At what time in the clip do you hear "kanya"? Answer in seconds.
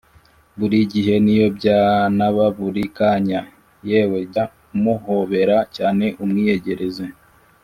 2.97-3.41